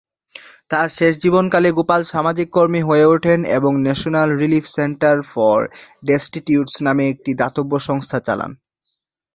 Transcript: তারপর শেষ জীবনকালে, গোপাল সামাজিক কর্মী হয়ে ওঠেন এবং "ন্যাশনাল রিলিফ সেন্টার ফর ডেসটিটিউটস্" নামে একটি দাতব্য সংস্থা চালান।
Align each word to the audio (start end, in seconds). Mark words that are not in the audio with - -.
তারপর 0.71 0.95
শেষ 0.97 1.13
জীবনকালে, 1.23 1.69
গোপাল 1.77 2.01
সামাজিক 2.13 2.47
কর্মী 2.51 2.81
হয়ে 2.83 3.05
ওঠেন 3.05 3.39
এবং 3.57 3.71
"ন্যাশনাল 3.85 4.29
রিলিফ 4.41 4.65
সেন্টার 4.75 5.15
ফর 5.31 5.59
ডেসটিটিউটস্" 6.07 6.75
নামে 6.85 7.03
একটি 7.13 7.31
দাতব্য 7.41 7.73
সংস্থা 7.87 8.17
চালান। 8.19 8.51